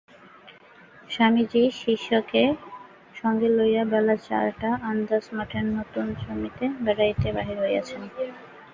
[1.09, 2.43] স্বামীজী শিষ্যকে
[3.15, 8.01] সঙ্গে লইয়া বেলা চারিটা আন্দাজ মঠের নূতন জমিতে বেড়াইতে বাহির হইয়াছেন।